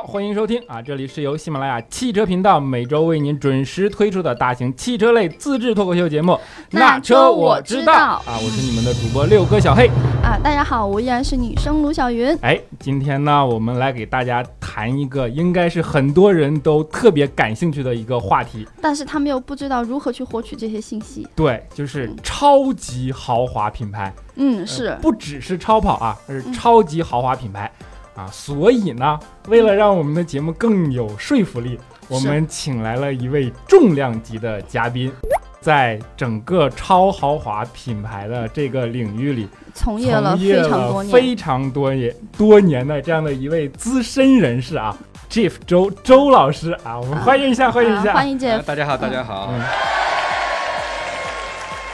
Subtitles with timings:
[0.00, 0.80] 欢迎收听啊！
[0.80, 6.32] 这里是由喜马拉雅汽车频道每周为您准时推出的大型汽车类自制脱口秀节目
[6.70, 8.22] 《那车我知道啊！
[8.26, 9.88] 我是你们的主播六哥小黑
[10.22, 10.38] 啊！
[10.42, 12.36] 大家好，我依然是女生卢小云。
[12.42, 21.26] 哎，今天呢，我们来给大家谈一个应该是很多人都特别感兴趣的一个话题，但是他们又不知道如何去获取这些信息。
[21.34, 24.12] 对，就是超级豪华品牌。
[24.36, 27.70] 嗯，是，不只是超跑啊，而是超级豪华品牌。
[28.18, 35.12] 啊，所以呢，为了让我们的节目更有说服力，我们请来了一位重量级的嘉宾，
[35.60, 44.96] 在整个超豪华品牌的这个领域里，从业了非常多年、非常多年多年的这样的一位资深人士啊
[45.30, 49.52] ，Jeff 周周老师啊，我们欢迎一下，欢迎一下，欢迎 Jeff，大家好，大家好。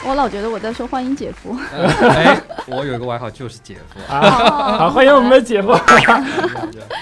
[0.07, 1.57] 我老觉得我在说欢迎姐夫。
[1.73, 4.21] 哎，我有一个外号就是姐夫啊。
[4.79, 5.73] 好，欢迎我们的姐夫。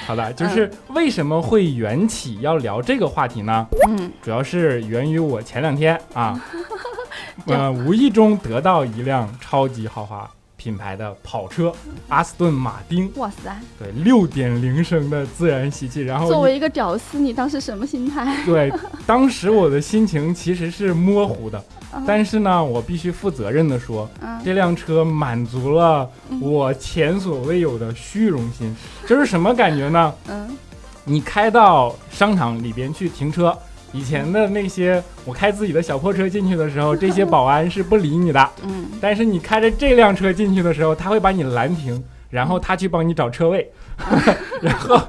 [0.06, 3.66] 好的，就是为什么会缘起要聊这个话题呢？
[3.88, 6.40] 嗯，主要是源于我前两天啊，
[7.46, 10.30] 呃，无意中得到一辆超级豪华
[10.62, 11.72] 品牌的跑车——
[12.06, 13.10] 阿斯顿马丁。
[13.16, 13.52] 哇塞！
[13.76, 16.02] 对，六点零升的自然吸气。
[16.02, 18.36] 然后作为一个屌丝，你当时什么心态？
[18.46, 18.72] 对，
[19.04, 21.60] 当时我的心情其实是模糊的。
[22.06, 24.08] 但是呢，我必须负责任的说，
[24.44, 26.08] 这辆车满足了
[26.40, 28.72] 我前所未有的虚荣心。
[29.04, 30.14] 就是什么感觉呢？
[30.28, 30.56] 嗯，
[31.04, 33.58] 你开到商场里边去停车，
[33.92, 38.50] 以前的那些我开自己的小破车进去的时候，这些保安是不理你的。
[38.64, 43.70] 嗯，但是你开着这辆车进去的时候，他会把你拦停，然后他去帮你找车位。
[44.60, 45.00] 然后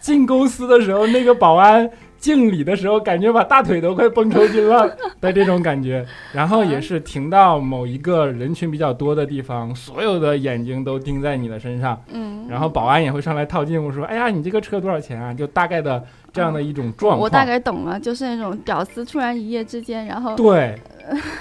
[0.00, 1.90] 进公司的时候，那个保安。
[2.24, 4.88] 敬礼的时候，感觉把大腿都快绷抽筋了
[5.20, 17.20] 的这种感觉，然后也是停到某一个人群比较多的地方，所有的眼睛都盯在你的身上，嗯，然后保安也会上来套近乎说：“哎呀，你这个车多少钱啊？”就大概的这样的一种状况。
[17.20, 20.74] 我大概懂了，就是那种屌丝突然一夜之间，然后对，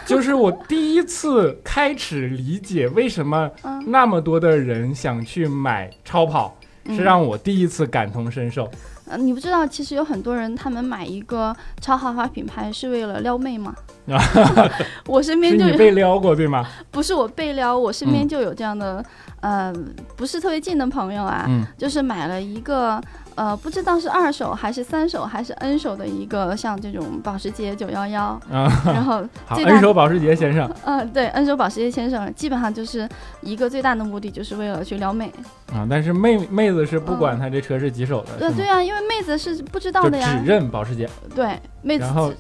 [0.06, 3.50] 就是我第一次开始理解为什么
[3.88, 6.54] 那么多的人想去买超跑，
[6.88, 8.66] 是让我第一次感同身受。
[8.66, 8.72] 嗯，
[9.18, 13.74] 你不知道，其实有很多人他们买一个超豪华品牌是为了撩妹吗？
[15.08, 16.66] 我身边就有被撩过对吗？
[16.92, 19.04] 不是我被撩，我身边就有这样的，
[19.42, 19.74] 呃，
[20.16, 21.48] 不是特别近的朋友啊，
[21.78, 23.02] 就是买了一个。
[23.36, 33.08] 呃，不知道是二手还是三手还是 N 手的一个，像这种保时捷九幺幺，然后 好 N 手保时捷先生，嗯，对，N 手保时捷先生，基本上就是
[33.42, 35.32] 一个最大的目的，就是为了去撩妹
[35.74, 35.88] 啊。
[35.90, 42.04] 但是妹妹子是不管他这车是几手的，对对啊，因为妹子是不知道的呀，只认保时捷，对，妹子。
[42.04, 42.32] 然后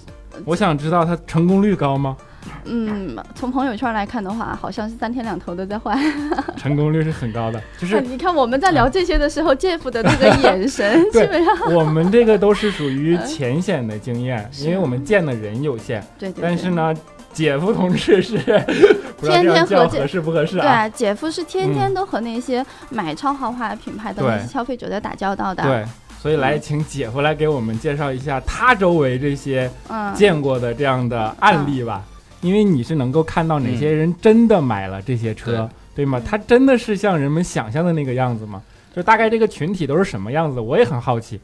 [0.46, 2.16] 我想知道他成功率高吗？
[2.20, 2.25] 嗯，
[3.36, 5.98] 从朋友圈来看的话，好像是三天两头的在换，
[6.58, 7.62] 成功率是很高的。
[7.78, 16.04] 就是你看我们在聊这些的时候，Jeff 的那个眼神，基本上我们这个都是属于 浅显的经验，因为我们见的人有限。
[16.18, 16.42] 对对。
[16.42, 16.94] 但是呢，
[17.34, 18.38] 姐夫同志是
[19.20, 20.88] 天天和合适不合适啊？
[20.88, 25.64] 对，姐夫是天天都和那些买超豪华品牌的那些消费者在打交道的。
[25.64, 25.86] 对，
[26.22, 29.70] 所以来请姐夫来给我们介绍一下他周围这些
[30.16, 32.04] 见过的这样的案例吧。
[32.44, 36.22] 因为你是能够看到哪些人真的买了这些车，对吗？
[36.24, 38.62] 它真的是像人们想象的那个样子吗？
[38.96, 40.59] 就大概这个群体都是什么样子？
[40.59, 41.40] 我也很好奇。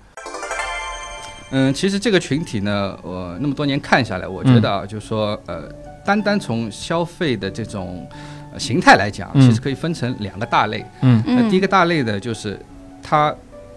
[1.51, 5.63] 嗯，其实这个群体呢，我那么多年看下来，我觉得啊，就是说，呃，
[6.05, 8.07] 单单从消费的这种
[8.57, 10.85] 形态来讲，其实可以分成两个大类。
[11.01, 12.59] 嗯，那第一个大类呢，就是
[13.01, 13.33] 它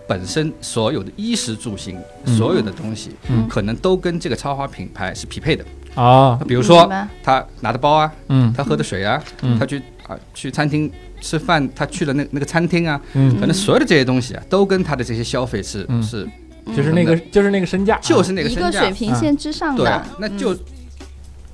[0.07, 3.13] 本身所有的衣食住行，所有的东西，
[3.49, 5.65] 可能都跟这个超华品牌是匹配的。
[5.95, 6.91] 啊，比如说
[7.23, 16.29] 他拿的包啊，嗯，他喝的水啊，嗯，他去啊去餐厅吃饭，他去了那那个餐厅啊，嗯，可能所有的这些东西啊，都跟他的这些消费是是，
[16.77, 20.57] 就是那个就是那个身价，就是那个身价，一个水平线之上的，对，那就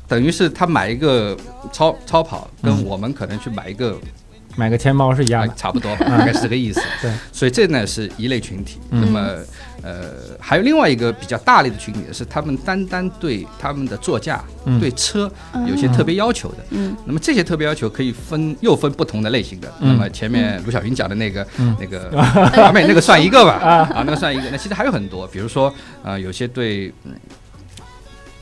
[0.06, 1.36] 等于是他买一个
[1.72, 3.96] 超超跑，跟我们可能去买一个。
[4.58, 6.80] 买个钱包是一样的，差不多，大概是这个意思。
[7.00, 8.80] 对，所以这呢是一类群体。
[8.90, 9.20] 那么，
[9.82, 10.10] 呃，
[10.40, 14.42] 还有另外一个比较大类的群体是他们单单对他们的座驾、
[14.80, 15.30] 对车
[15.68, 16.56] 有些特别要求的。
[16.70, 16.96] 嗯。
[17.06, 19.72] 那么这些特别要求可以分又分不同的类型的。
[19.78, 21.46] 那么前面卢晓云讲的那个
[21.78, 22.10] 那个，
[22.60, 23.52] 阿 妹那个算一个吧。
[23.52, 24.50] 啊，那个算一个。
[24.50, 25.72] 那其实还有很多，比如说
[26.02, 26.92] 啊，有些对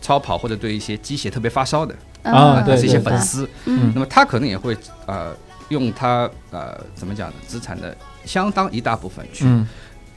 [0.01, 3.47] 超跑或者对一些机械特别发烧的啊，对这些粉丝。
[3.67, 3.93] 嗯。
[3.95, 4.75] 那么他可能也会
[5.05, 5.29] 啊。
[5.69, 7.35] 用他呃怎么讲呢？
[7.47, 9.45] 资产的相当一大部分去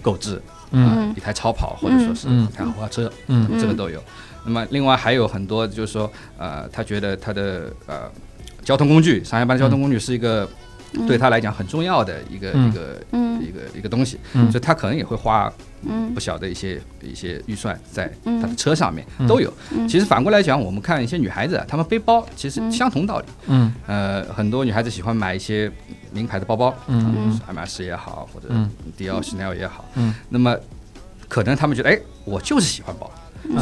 [0.02, 0.42] 购置，
[0.72, 4.02] 嗯，一台超跑或者说是一台豪华车，嗯，这个都有。
[4.46, 8.10] 那么另外还有很多就是说，呃，他觉得他的呃
[8.64, 10.48] 交通工具，上下班的交通工具是一个
[11.08, 13.02] 对他来讲很重要的一个一个
[13.42, 15.52] 一个一个东西，所以他可能也会花
[16.14, 19.54] 不小的一些一些预算在他的车上面都有。
[19.88, 23.26] 其实反过来讲，我们看一些女孩子，她们背包其实相同道理。
[23.48, 25.72] 嗯，呃，很多女孩子喜欢买一些
[26.12, 28.48] 名牌的包包，嗯，爱马仕也好，或者
[28.98, 30.56] 迪奥、Chanel 也好，嗯，那么
[31.28, 33.10] 可能他们觉得，哎，我就是喜欢包，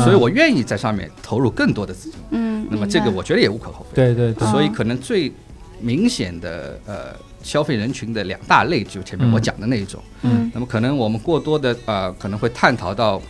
[0.03, 2.19] 所以我愿意在上面投入更多的资金。
[2.31, 3.95] 嗯，那么这个我觉得也无可厚非。
[3.95, 4.47] 对对对。
[4.47, 5.31] 所以可能最
[5.79, 10.01] 明显的呃消费人群的两大类，就前面我讲的那一种。
[10.21, 10.49] 嗯。
[10.53, 13.21] 那么可能我们过多的呃可能会探讨到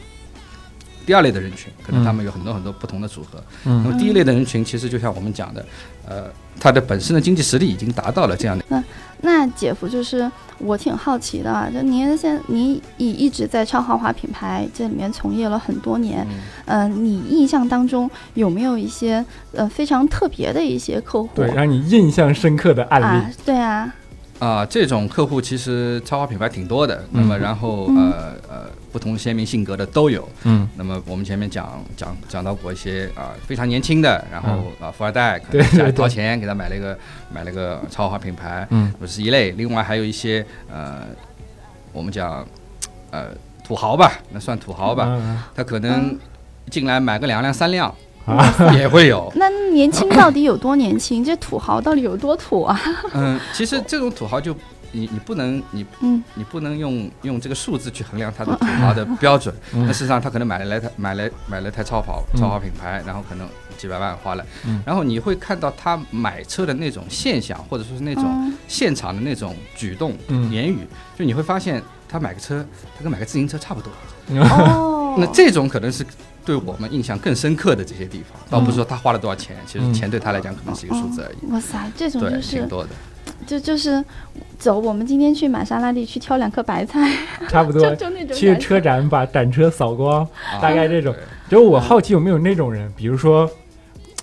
[1.07, 3.41] 第二类的人群，可能他们有很多很多不同的组合。
[3.65, 3.81] 嗯。
[3.83, 5.65] 那么第一类的人群，其实就像我们讲的，
[6.07, 6.25] 呃，
[6.59, 8.65] 他的本身的经济实力已经达到了这样的。
[8.67, 8.83] 那
[9.21, 16.27] 那姐夫就是我挺好奇的，就您现您已一直在超豪华品牌这里面从业了很多年，
[16.65, 21.29] 嗯，你印象当中有没有一些呃非常特别的一些客户？
[21.33, 23.33] 对，让你印象深刻的案例。
[23.45, 23.91] 对啊。
[24.39, 30.27] 啊，这种客户其实超华品牌挺多的，那么然后呃呃，不同鲜明性格的都有。
[30.43, 36.97] 嗯，那么我们前面讲讲讲到过一些啊非常年轻的，然后啊富二代可能家掏钱给他买了一个
[37.31, 39.51] 买了个超华品牌，嗯，这是一类。
[39.51, 41.03] 另外还有一些呃，
[41.93, 42.43] 我们讲
[43.11, 43.27] 呃
[43.63, 45.21] 土豪吧，那算土豪吧，
[45.55, 46.17] 他可能
[46.71, 47.93] 进来买个两辆三辆。
[48.25, 49.31] 啊，也会有。
[49.39, 51.23] 那年轻到底有多年轻？
[51.23, 52.77] 这土豪到底有多土啊？
[53.15, 54.53] 嗯，其实这种土豪就
[54.91, 59.53] 你你不能你嗯你不能用用这个数字去衡量他的土豪的标准。
[59.73, 63.47] 那事实上他可能买了来台买了买了台超跑超跑品牌，然后可能
[63.77, 64.45] 几百万花了。
[64.85, 70.15] 然后你会看到他买车的那种现象，或者说是那种现场的那种举动
[70.51, 70.79] 言语，
[71.17, 72.65] 就你会发现他买个车，
[72.97, 73.91] 他跟买个自行车差不多。
[74.41, 76.05] 哦， 那这种可能是。
[76.47, 81.51] 对我们印象更深刻的这些地方，倒不是说他花了多少钱，其实钱对他来讲可能是一个数字而已。
[81.51, 82.91] 哇塞，这种就是挺多的，
[83.47, 84.03] 就就是
[84.59, 87.09] 走，我们今天去玛莎拉蒂去挑两颗白菜，
[87.49, 90.27] 差不多，就那种去车展把展车扫光，
[90.61, 91.15] 大概这种。
[91.49, 93.49] 就我好奇有没有那种人，比如说，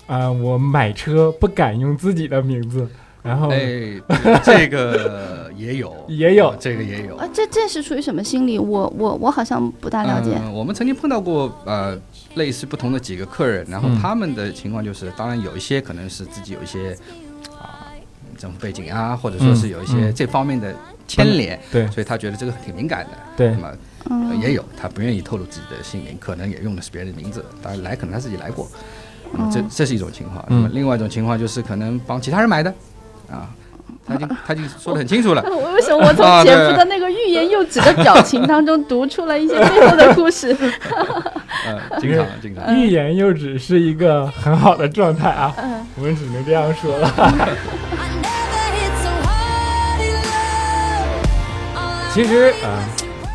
[0.05, 2.87] 啊，我买车不敢用自己的名字。
[3.23, 3.99] 然后， 哎，
[4.43, 7.15] 这个也有， 也有，这个也有。
[7.15, 8.59] 啊，这这是出于什么心理？
[8.59, 10.39] 我我我好像不大了解。
[10.53, 11.97] 我们曾经碰到过呃
[12.35, 17.24] 类似不同的几个客人，然后他们的情况就是，当然有一些可能是自己有一些啊
[18.37, 20.73] 政府背景啊，或者说是有一些这方面的
[21.07, 23.55] 牵连，对，所以他觉得这个挺敏感的，对。
[24.07, 28.67] 那么也有他不愿意透露自己的姓名，可能也用的是别人的名字，当然来可能他自己来过，
[29.33, 30.45] 那么这这是一种情况。
[30.47, 32.71] 那么另外一种情况就是可能帮其他人买的。
[33.31, 33.49] 啊，
[34.05, 35.41] 他已经 他已经说的很清楚了。
[35.73, 40.55] 为什么我从姐夫的那个欲言又止的表情当中读出了一些背后的故事？
[41.67, 45.51] 嗯，经常经常欲言又止是一个很好的状态啊，
[45.95, 47.11] 我们只能这样说了。
[52.15, 52.81] 其实，嗯，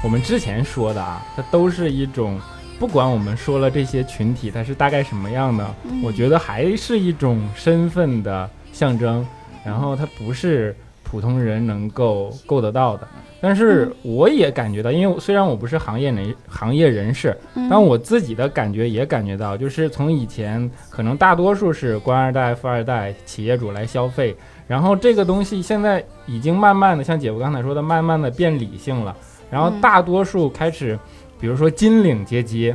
[0.03, 2.41] 我们之前说的啊，它都是一种，
[2.79, 9.23] 不管我们说了这些群体它是大概什么样的，我觉得还是一种身份的象征。
[9.67, 13.06] 然后它不是普通人能够够得到的，
[13.38, 17.37] 但是我也感觉到，因为虽然我不是行业人行业人士，
[17.69, 24.34] 但我自己的感觉也感觉到，就是从以前可能大多数是官二代、富二代、企业主来消费，
[24.70, 29.12] 然后这个东西现在已经慢慢的，像姐夫刚才说的，慢慢的变理性了，
[29.50, 30.96] 然后大多数开始，
[31.41, 32.72] 比如说金领阶级，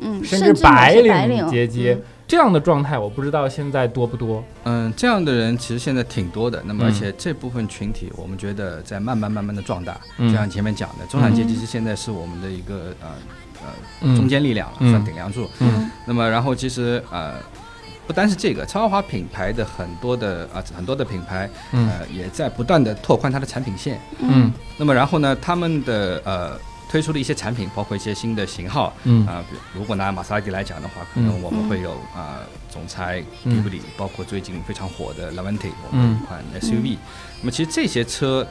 [0.00, 1.94] 嗯，甚至白领阶级。
[2.26, 4.42] 这样的状态我不知道现在多不多。
[4.64, 6.60] 嗯，这样的人其实现在挺多的。
[6.64, 10.00] 那么，而且这部分群体，我们觉得在慢慢慢慢的壮大。
[10.18, 13.08] 就像前面讲的，中产阶级是现在是我们的一个呃
[14.00, 15.46] 呃中坚力量，算顶梁柱。
[15.60, 15.90] 嗯。
[16.06, 17.34] 那么，然后其实呃，
[18.06, 24.00] 不单是这个，超豪华品牌的很多的啊很多的品牌，呃，也在不断的拓宽它的产品线。
[24.18, 24.52] 嗯。
[24.76, 26.58] 那么，然后呢，他们的呃。
[26.88, 29.44] 推出的一些产品，包括一些新的型号，嗯啊，
[29.74, 32.38] 如果拿玛莎拉蒂来讲的话，可能我们会有啊
[32.70, 36.96] 总裁迪布里，包括最近非常火的 Levante，我们一款 SUV。
[37.40, 38.46] 那么其实这些车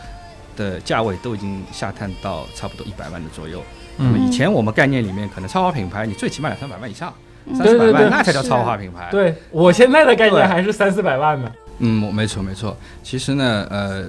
[0.58, 3.64] 的价位都已经下探到差不多一百万的左右。
[3.96, 7.14] 那么以前我们概念里面，可能超豪品牌你最起码两三百万以上，
[7.54, 9.10] 三四百万那才叫超豪品牌。
[9.12, 11.52] 对我现在的概念还是三四百万呢。
[11.80, 12.76] 嗯，没错没错。
[13.04, 14.06] 其实呢，呃。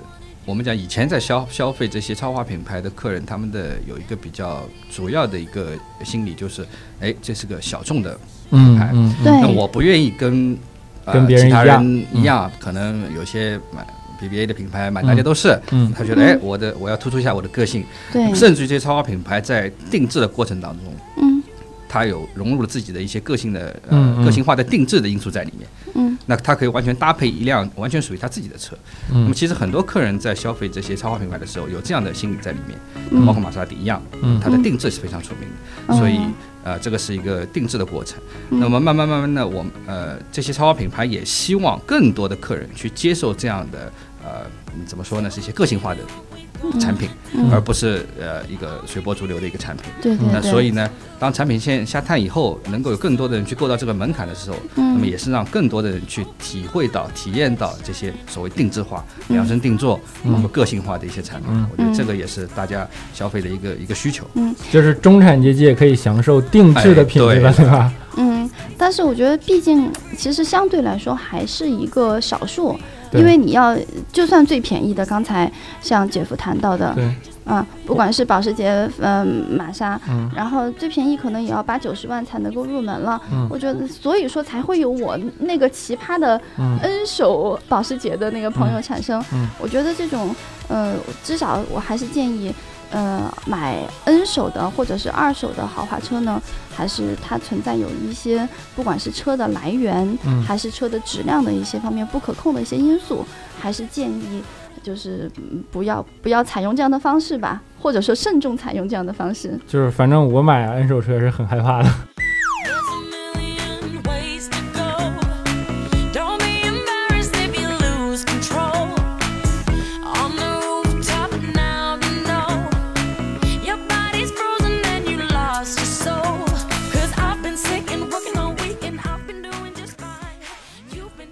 [0.47, 5.71] 我们讲以前在消消费这些超华品牌的客人，他们的有一个比较主要的一个
[6.05, 6.65] 心理就是，
[7.01, 8.17] 哎，这是个小众的
[8.51, 8.93] 品牌，
[9.25, 10.57] 那我不愿意跟
[11.05, 13.85] 跟别人一样一样，可能有些买
[14.21, 21.26] BBA 的品牌满大街都是，嗯他觉得哎，我的我要突出一下我的个性，对甚至于这些超华品牌在定制的过程当中，嗯，
[21.97, 28.77] 它有融入了自己的一些个性的呃个性化的定制的因素在里面，嗯，那他可以完全搭配一辆完全属于他自己的车。
[29.09, 34.03] 那么其实很多客人在消费这些超华品牌的时候，有这样的心理在里面，包括玛莎拉蒂一样，
[34.43, 35.49] 它的定制是非常出名
[35.89, 36.21] 的，所以
[36.65, 38.19] 呃，这个是一个定制的过程。
[38.51, 43.91] 那么慢慢慢慢的，我们呃这些超华品牌也希望更多的客人去接受这样的
[44.23, 44.47] 呃
[44.85, 46.01] 怎么说呢，是一些个性化的。
[46.81, 47.09] 产品，
[47.53, 49.87] 而不是呃一个随波逐流的一个产品。
[50.01, 50.27] 对对。
[50.33, 61.67] 那所以呢，当产品线下探以后，能够有更多的人去够到这个门槛的时候，那么也是让更多的人去体会到、体验到这些所谓定制化、量身定做、包括个性化的一些产品。
[61.71, 64.27] 我觉得这个也是大家消费的一个一个需求。
[64.35, 67.93] 嗯，就是中产阶级也可以享受定制的品质了，对吧？
[68.17, 68.49] 嗯，
[68.79, 72.79] 但是我觉得，毕竟其实相对来说还是一个少数。
[73.19, 73.77] 因为你要，
[74.13, 76.95] 就算最便宜的，刚才像姐夫谈到的，
[77.45, 80.01] 啊，不管是保时捷，嗯，玛莎，
[80.35, 83.21] 然后最便宜可能也要八九十万才能够入门了。
[83.49, 89.23] 我觉得，所以说才会有我那个奇葩的 N 手保时捷的那个朋友产生。
[89.61, 90.35] 我觉得这种，
[90.69, 90.95] 呃，
[91.25, 92.55] 至少我还是建议。
[92.93, 96.41] 呃，买 N 手的或者是二手的豪华车呢，
[96.77, 100.07] 还是它存在有一些，不管是车的来源，
[100.47, 103.25] 还是车的质量的一些方面不可控的一些因素，
[103.59, 104.43] 还是建议
[104.83, 105.31] 就是
[105.71, 109.59] 不要不要采用这样的方式吧，或者说慎重采用这样的方式。
[109.67, 111.91] 就是反正我买二手车是很害怕的。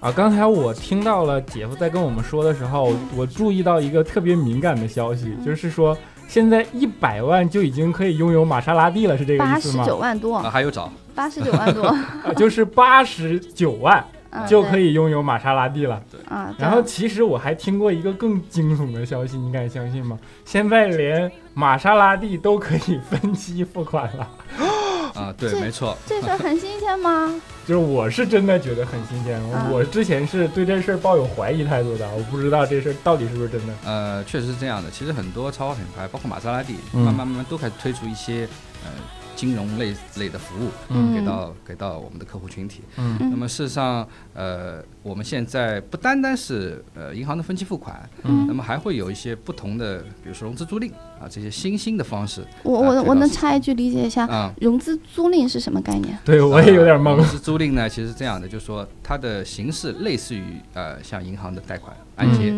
[0.05, 5.97] 啊，刚才我听到了姐夫在跟我们说的时候，我注意到一个特别敏感的消息，就是说
[6.29, 9.79] 现在一百万就已经可以拥有玛莎拉蒂了，是这个意思吗？
[9.79, 11.97] 八十九万多， 啊还有找八十九万多，
[12.37, 14.05] 就是八十九万
[14.47, 15.99] 就可以拥有玛莎拉蒂了。
[16.11, 20.19] 对啊，然后其实我还听过一个更惊悚的消息，你敢相信吗？
[20.45, 24.29] 现在连玛莎拉蒂都可以分期付款了。
[25.15, 27.33] 啊，对，没错，这事儿很新鲜吗？
[27.67, 29.41] 就是我是真的觉得很新鲜，
[29.71, 33.73] 我之前是对这事儿抱有怀疑态度的，我不知道这事儿到底是不是真的。
[33.85, 38.49] 呃，确实是这样的，其实很多超跑品牌，包括玛莎拉蒂，慢慢慢慢都开始推出一些
[38.85, 38.91] 呃。
[39.35, 52.45] 金融类类的服务，嗯，给到给到我们的客户群体，嗯，那么事实上，呃，我们现在不单单是呃银行的分期付款，嗯，那么还会有一些不同的，比如说融资租赁啊这些新兴的方式。
[52.63, 56.17] 我我我能插一句理解一下啊，融资租赁是什么概念？
[56.25, 57.17] 对我也有点懵。
[57.17, 62.53] 融资租赁呢，其实是这样的，就是说它的形式类似于呃像银行的贷款按揭，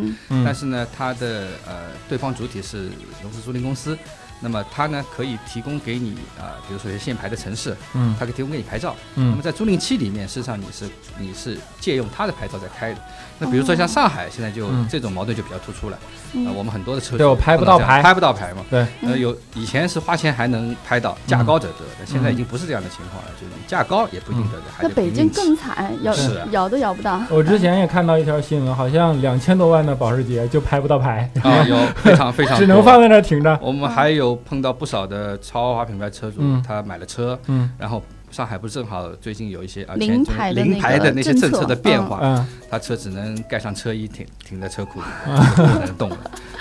[0.44, 2.90] 但是呢，它的呃对方主体是
[3.22, 3.96] 融资租赁公司。
[4.40, 10.84] 那么它呢，可以提供给你啊，比如说一些限牌的城市，嗯，它可以提供给你牌照，嗯，那么在租赁期里面，事实上你是
[11.18, 13.00] 你是借用它的牌照在开的。
[13.38, 15.98] 那比如说像上海现在就这种矛盾就比较突出了，
[16.32, 24.64] 呃，我们很多的车对我拍不到牌，拍不到牌嘛，对，呃，有以前是花钱还能拍到，价高者得，但现在已经不是这样的情况了，就是价高也不一定得的。
[24.80, 26.14] 那北京更惨，咬
[26.50, 27.20] 咬都咬不到。
[27.28, 31.30] 我之前也看到一条新闻，好像两千多万的保时捷就拍不到牌。
[31.42, 33.58] 啊，有非常非常 只能放在那停着。
[33.60, 38.02] 我们还有碰到不少的超豪华品牌车主，他买了车，嗯，然后。
[38.28, 40.52] 上海不是正好最近有一些啊，零牌
[40.98, 45.06] 的那些政策的变化，嗯，他车只能盖上车衣停停在车库里，
[45.54, 46.18] 不能动了。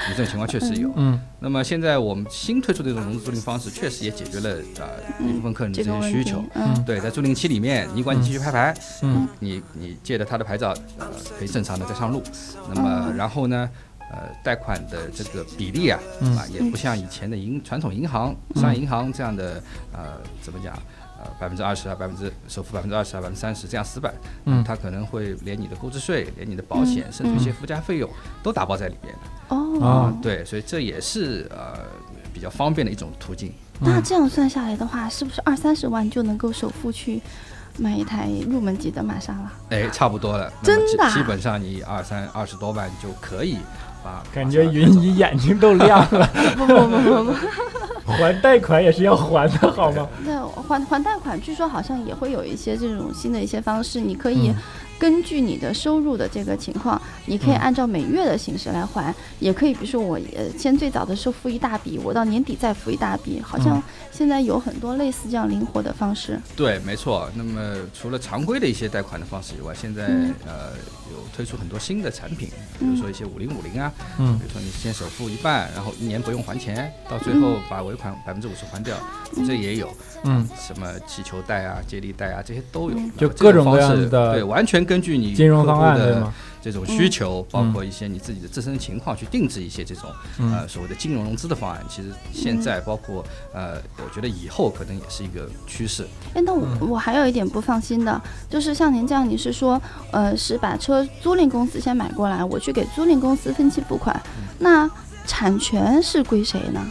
[0.10, 0.92] 这种情况确实有。
[0.96, 4.86] 嗯，那么现在我们新推出的这种融资租赁方式，确实也解决了啊
[5.20, 6.42] 一部分客人的这些需求。
[6.54, 10.70] 嗯，对，在租赁期里面，你管你继续拍牌，嗯，你你借着他的牌照，
[11.00, 11.08] 呃，
[11.38, 12.22] 可以正常的再上路。
[12.74, 13.68] 那么然后呢，
[14.12, 16.00] 呃，贷款的这个比例啊，
[16.38, 20.78] 啊，也不像以前的银传统银行、商业银行这样的，呃，怎么讲？
[21.40, 28.08] 百分之二十啊，百分之首付百分之二十啊，百分之三十这样死板，嗯，他可能会连你的购置税、连你的保险，甚至一些附加费用
[28.44, 29.12] 都打包在里边
[29.48, 31.80] 哦，啊，对，所以这也是呃
[32.32, 33.52] 比较方便的一种途径。
[33.80, 37.20] 那这样算下来的话，是不是二三十万就能够首付去
[37.78, 39.52] 买一台入门级的玛莎拉？
[39.70, 43.58] 哎，差不多了，真的，基本上你二三二十多万就可以。
[44.32, 46.30] 感觉云姨眼睛都亮了。
[46.56, 47.24] 不不不不
[48.06, 50.08] 不， 还贷款也是要还的，好吗？
[50.24, 54.54] 那还还贷款，据说好像也会有一些这种新的一些方式，你可以。
[54.98, 66.40] 根据你的收入的这个情况，你可以按照每月的形式来还，也可以，比如说我呃先最早的时候付一大笔，我到年底再付一大笔，好像现在有很多类似这样灵活的方式。
[66.56, 67.30] 对，没错。
[67.36, 70.06] 那么除了常规的一些贷款的方式以外，现在
[70.46, 70.72] 呃
[71.12, 72.48] 有推出很多新的产品，
[72.80, 78.96] 比如说一些五零五零啊，嗯，比如说你先首付一半，然后一年不用还钱，到最后把尾款百分之五十还掉，
[79.46, 79.90] 这也有。
[80.24, 84.85] 嗯，什么气球贷啊、接力贷啊，这些都有，就各种各样的，对，完全。
[84.86, 86.32] 根据你金融方案的。
[86.66, 91.80] 这种需求，包括一些你自己的自身情况，去定制一些这种呃所谓的金融融资的方案。
[91.88, 93.24] 其实现在包括
[93.54, 96.08] 呃，我觉得以后可能也是一个趋势。
[96.34, 104.20] 哎，那我我还有一点不放心的，就是像您这样，你是说呃是把车租赁公司先买过来，我去给租赁公司分期付款，
[104.58, 104.90] 那
[105.28, 106.84] 产权是归谁呢？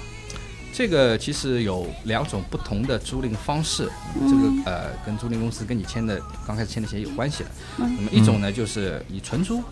[0.74, 3.88] 这个其实有两种不同的租赁方式，
[4.28, 7.50] 这个呃跟租赁公司跟你签的刚开始签的协议有关系的。
[7.76, 9.62] 那么一种呢就是你纯租，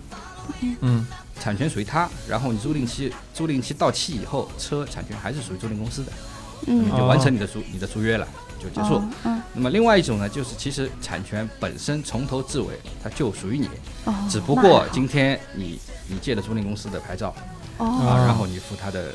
[0.80, 1.04] 嗯，
[1.40, 6.12] 产权属于他，然后你租赁期租赁期到期以后，车产权还是属于租赁公司的，
[6.68, 8.28] 嗯，就完成你的租你的租约了，
[8.62, 9.02] 就结束。
[9.24, 9.42] 嗯。
[9.54, 13.68] 那么另外一种呢，就是其实产权本身从头至尾它就属于你，
[14.04, 17.34] 哦，只不过今天你你借了租赁公司的牌照，
[17.78, 19.12] 哦，然后你付他的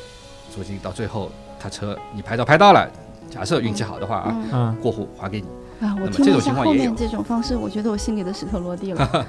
[0.54, 1.32] 租金，到最后。
[1.60, 2.88] 他车你拍照拍到了，
[3.32, 5.48] 假设运气好的话啊，过户还给你
[5.84, 5.98] 啊。
[6.00, 9.26] 我听了一下后面这种方式，我觉得我心里的石头落地了。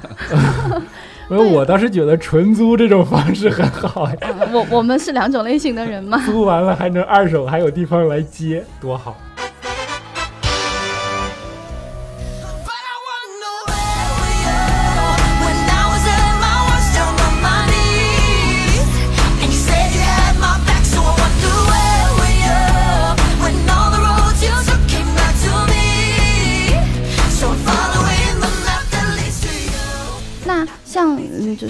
[1.31, 4.17] 因 为 我倒是觉得纯租这种方式很好呀。
[4.53, 6.19] 我我们是两种类型的人嘛。
[6.29, 9.17] 租完了还能二手，还有地方来接，多好。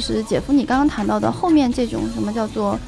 [0.08, 2.78] 就是姐夫，你刚刚谈到的后面这种什么叫做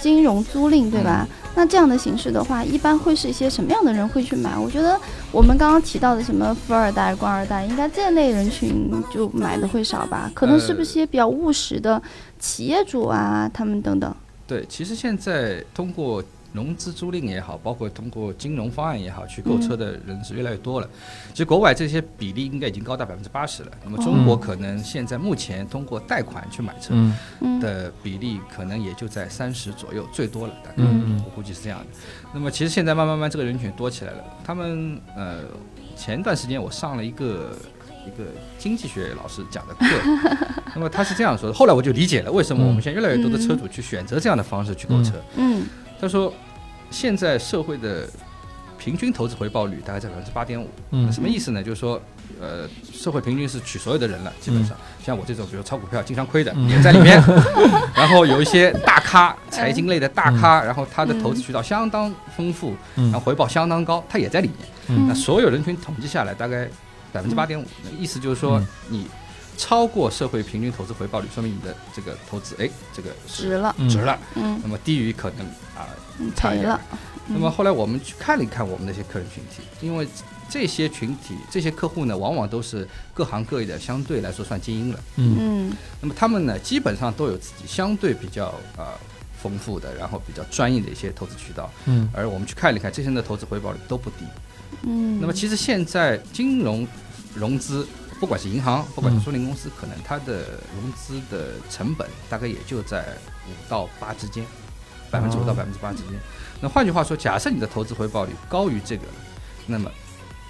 [0.00, 1.28] 金融租赁，对吧？
[1.54, 4.56] 那这样的形式的话，一般会是一些什么样的人会去买？
[4.56, 4.98] 我觉得
[5.30, 10.30] 我们刚刚提到的什么富二代、官二代，应该这类人群就买的会少吧？
[10.32, 12.00] 可能是不是一些比较务实的
[12.38, 14.14] 企业主啊，他们等等？
[14.46, 16.24] 对，其实现在通过。
[16.52, 20.88] 融资租赁也好，包括通过金融方案也好，去购车的人是越来越多了。
[21.30, 23.70] 其实国外这些比例应该已经高达百分之八十了。
[23.84, 26.94] 那么中国可能现在目前通过贷款去买车
[27.60, 30.54] 的比例可能也就在三十左右，最多了。
[30.64, 30.82] 大概
[31.24, 31.86] 我估计是这样的。
[32.32, 34.24] 那么其实现在慢慢慢这个人群多起来了。
[34.44, 35.40] 他们呃，
[35.96, 37.56] 前段时间我上了一个
[38.06, 38.24] 一个
[38.58, 39.86] 经济学老师讲的课，
[40.74, 41.54] 那么他是这样说的。
[41.54, 45.12] 后来我就理解了为什么我们现在越来越多的车主去选择这样的方式去购车。
[45.36, 45.64] 嗯。
[46.00, 46.32] 他说，
[46.90, 48.08] 现在社会的
[48.78, 50.68] 平均投资回报率大概在百分之八点五。
[50.92, 51.62] 嗯，什么意思呢？
[51.62, 52.00] 就是说，
[52.40, 57.22] 呃，社会平均是取所有的人了，基本上像我这种，比如炒股票经常亏的也在里面。
[57.94, 64.48] 然后有一些大咖，财经类的大咖，然后他的投资渠道相当丰富，然后回报相当高，他也在里
[64.86, 65.06] 面。
[65.06, 66.66] 那所有人群统计下来，大概
[67.12, 67.64] 百分之八点五。
[67.84, 68.58] 那意思就是说，
[68.88, 69.06] 你。
[69.56, 74.18] 超过社会平均投资回报率，说明你的这个投资，哎，这个值了，值了。
[74.34, 75.86] 嗯，那么低于可能啊，
[76.34, 76.78] 差一点。
[77.26, 80.08] 那么后来我们去看了一看我们那些客人群体，因为
[80.48, 85.00] 这些群体、这些客户呢，往往都是各行各业的，相对来说算精英了。
[85.16, 88.98] 嗯，那么他们呢，基本上都有自己相对比较啊
[89.40, 91.70] 丰富的，然后比较专业的一些投资渠道。
[91.84, 94.24] 嗯，而我们去看了一看，这些人的投资回报率都不低。
[94.82, 96.88] 嗯，那么其实现在金融
[97.34, 97.86] 融资。
[98.20, 103.02] 不管是银行，不管是租赁公司，可能它的融资的成本大概也就在
[103.48, 104.44] 五到八之间，
[105.10, 106.20] 百分之五到百分之八之间。
[106.60, 109.04] 那换句话说，假设你的投资回报率高于这个，
[109.66, 109.90] 那么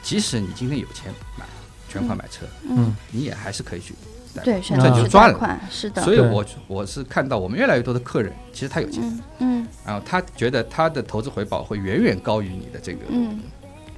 [0.02, 1.46] 即使你今天有钱买
[1.88, 3.94] 全款买车，嗯，你也还是可以去
[4.42, 5.60] 对，这就赚了。
[5.70, 6.02] 是的。
[6.02, 13.40] 所以我我是看到我们越来越多的客人，其实他有钱，嗯，然后他觉得他的投资回报会远远高于你的这个，嗯，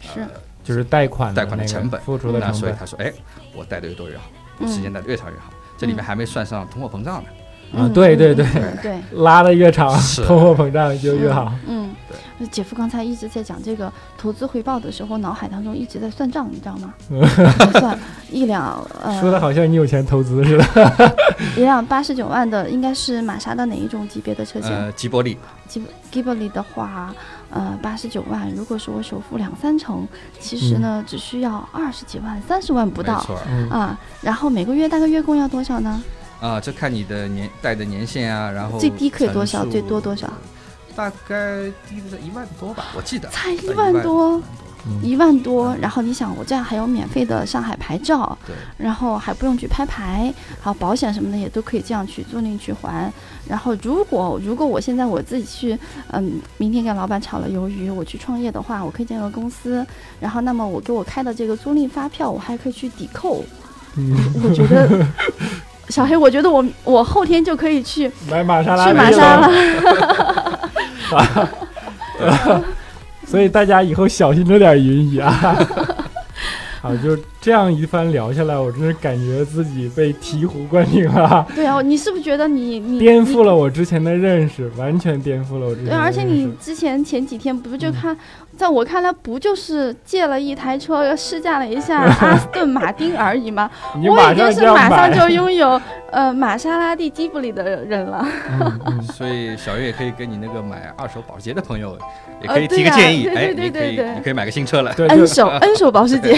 [0.01, 0.29] 是。
[0.63, 3.13] 就是贷款贷款的成本，付出的那所以他说，哎，
[3.55, 4.25] 我贷的越多越好，
[4.67, 7.29] 时间贷的越长越好，这里面还没算上通货膨胀呢。
[7.77, 8.47] 啊，对对对
[8.83, 9.93] 对，拉的越长，
[10.27, 11.53] 通货膨胀就越好。
[11.67, 12.47] 嗯，对。
[12.49, 16.93] 姐夫刚才一直在讲这个投资回报的时候，脑海当中一直在算账，你知道吗？
[17.79, 17.97] 算
[18.31, 21.17] 一两呃，说的好像你有钱投资似的。
[21.57, 24.71] 一辆八十九万的，应该是玛莎的哪一种级别的车型？
[24.71, 25.39] 呃，吉伯利。
[25.69, 27.15] 吉吉伯利的话。
[27.55, 30.09] 呃，八十九万，如果说我首付两三成，
[30.41, 33.23] 其实呢，只需要二十几万，三十万不到
[33.69, 33.95] 啊。
[34.23, 36.03] 然后每个月大概月供要多少呢？
[36.43, 39.65] 啊，这看你的年贷的年限啊，然后最低可以多少？
[39.65, 40.31] 最多多少？
[40.95, 44.43] 大概低的一万多吧，我记得才一万多。
[45.01, 53.09] 一万多，然后你想，我这样还有免费的上海牌照，对，然后还不用去拍牌，还有保险什么的也都可以这样去租赁去还。
[53.47, 55.79] 然后如果如果我现在我自己去，
[56.09, 59.87] 嗯，明天跟老板炒了鱿鱼，我去创业的话，我可以建个公司，
[60.19, 63.45] 然后那么我给我开的这个租赁发票，我还可以去抵扣。
[63.97, 65.07] 嗯，我觉得
[65.93, 69.51] 小黑，我觉得我我后天就可以去买玛莎拉去玛莎拉。
[73.27, 75.57] 所以大家以后小心着点云姨啊！
[76.81, 81.45] 好，就这样一番聊下来，我真是感觉自己被醍醐灌顶了。
[81.57, 85.91] 对啊，你是不是觉得你你颠覆了我之前的认识，完全颠覆了我之前。
[85.91, 88.17] 对，而且你之前前几天不就看，
[88.57, 93.69] 在我看来不就是借了一台车试驾了一下 阿斯顿马丁而已吗？
[93.97, 95.81] 我已经是马上就拥有
[96.13, 98.25] 呃玛莎拉蒂吉布里的人了。
[99.13, 101.99] 所以小月也可以跟你那个买二手保时捷的朋友。
[102.41, 104.93] 也可以提个建议，哎，你可以你可以买个新车了。
[104.95, 106.37] 对，N 手 N 手保时捷，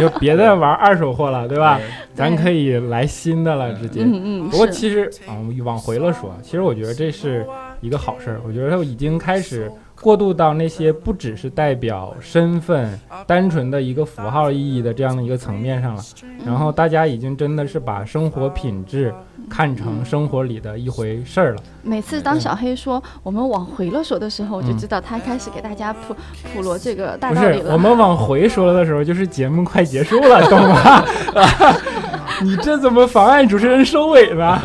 [0.00, 1.80] 就别再玩二手货了，对吧？
[2.14, 4.02] 咱可以来新的了，直接。
[4.02, 4.48] 嗯嗯。
[4.50, 7.46] 不过其实啊，往回了说，其实我觉得这是
[7.80, 8.40] 一个好事儿。
[8.46, 9.70] 我觉得已经开始
[10.04, 16.02] 过渡到那些不只是代表身份、单纯的一个符号意义的这样的一个层面上了。
[16.44, 19.14] 然后大家已经真的是把生活品质。
[19.46, 21.62] 看成生活里的一回事儿了。
[21.82, 26.16] 每次当小黑说我们往回了说的时候，我就知道他开始给大家普
[26.54, 27.74] 普罗这个大道理了。
[27.74, 31.04] 我们往回说了的时候，就是节目快结束了，懂吗？
[32.40, 34.58] 你这怎么妨碍主持人收尾呢？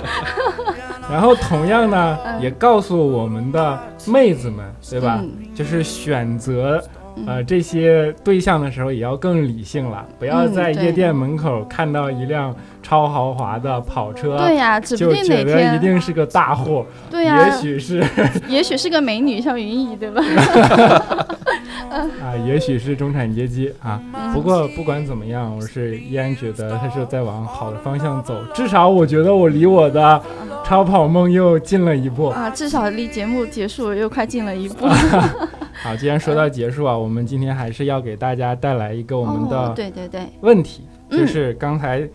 [1.10, 5.24] 然后同样呢，也告诉我们的妹子们，对吧？
[5.56, 6.82] 就是选择。
[7.28, 18.02] 呃，这些对象的时候也要更理性了，不要在夜店门口看到一辆超豪华的跑车，对呀，指不定哪天一定是个大货，对呀，也许是，
[18.48, 20.24] 也许是个美女，像云姨，对吧？
[21.92, 24.00] 啊，也许是中产阶级啊。
[24.34, 30.22] 不过不管怎么样，我是依然觉得他是在往好的方向走，至少我觉得我离我的
[30.70, 34.86] 超跑梦又近了一步啊，至少离节目结束又快近了一步。
[35.82, 42.08] 好，既然说到结束啊，我们今天还是要给大家带来一个我们的对对对问题，就是刚才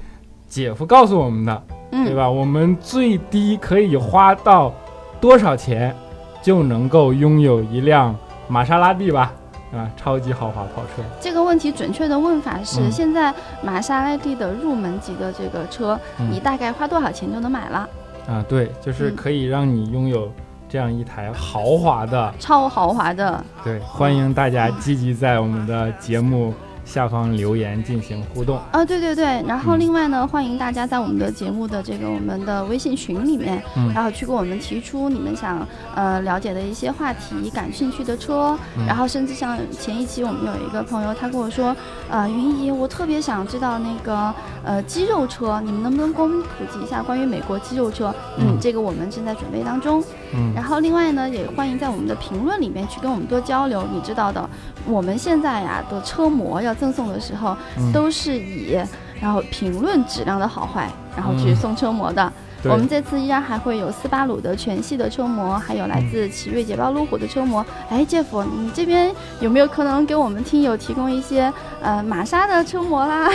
[0.46, 2.30] 姐夫告诉我们的，对吧？
[2.30, 4.72] 我们最低可以花到
[5.20, 5.92] 多少钱
[6.40, 8.14] 就能够拥有一辆
[8.46, 9.32] 玛莎拉蒂吧？
[9.72, 11.02] 啊，超级豪华跑车。
[11.20, 15.98] 这个问题准确的问法是：现在玛莎拉蒂的入门级的这个车，
[16.30, 17.88] 你大概花多少钱就能买了？
[18.26, 20.30] 啊，对，就是可以让你拥有。
[20.66, 26.52] 这样一台豪华的、超豪华的，对，欢迎大家积极在我们的节目。
[26.84, 28.58] 下方留言进行互动。
[28.70, 33.62] 啊，对对对，然后另外呢，欢迎大家在我们的节目的这个我们的微信群里面，
[33.94, 41.74] 然后去给我们提出你们想呃了解的一些话题、感兴趣的车，然后甚至像前一期我们有一个朋友他跟我说，
[42.08, 48.14] 呃，云姨，我特别想知道那个呃肌肉车，你们能不能给我们普及一下关于美国肌肉车？
[48.38, 50.02] 嗯，这个我们正在准备当中。
[50.32, 54.48] 嗯，然后另外呢，也欢迎在我们的评论里面去跟我们多交流，你知道的。
[54.86, 57.56] 我们现在呀的车模要赠送的时候，
[57.92, 58.78] 都是以
[59.20, 62.32] 然后评论质量的好坏，然后去送车模的。
[62.70, 67.64] 我们这次依然还会有斯巴鲁的全系的车模，还有来自奇瑞捷豹路虎的车模。
[67.90, 73.30] 哎，杰夫，你这边有没有可能给我们听友提供一些呃玛莎的车模啦？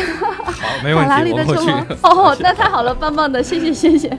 [0.46, 1.10] 好，没问题。
[1.10, 4.10] 法拉利的车模哦，那太好了，棒棒的，谢谢谢谢。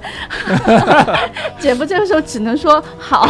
[1.59, 3.27] 姐夫这个时候只能说好。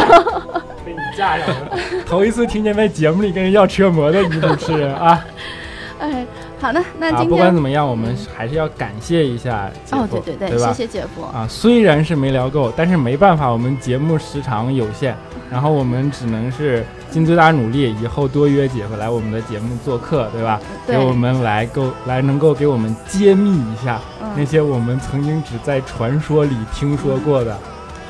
[0.85, 5.23] 被你架上了， 头一次听见在节目里跟人要车模的女主持人啊！
[6.01, 6.25] 哎，
[6.61, 11.47] 好的，那今天不管怎么样，我们还是要感谢一下姐夫，对对对，谢谢姐夫啊！
[11.49, 15.15] 虽然是没聊够，但是没办法，我们节目时长有限，
[15.49, 20.61] 然后我们只能是尽最大努力，以后多约姐夫来我们的节目做客，对吧？
[20.85, 23.99] 给我们来够来能够给我们揭秘一下
[24.35, 27.57] 那些我们曾经只在传说里听说过的。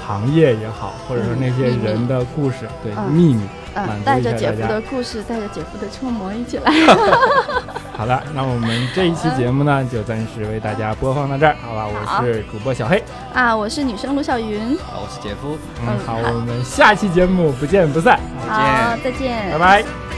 [0.04, 3.44] 行业也好，或者说那些人的故事，对秘密，
[3.76, 6.64] 嗯，带着姐夫的故事，带着姐夫的车模一起来。
[8.02, 11.86] 好的，那我们这一期节目呢，就暂时为大家播放到这儿，好吧？
[11.88, 13.04] 我是主播小黑。
[13.32, 20.11] 啊，我是女生卢小云，啊，我是姐夫，嗯，好，我们下期节目不见不散，好，再见，拜拜。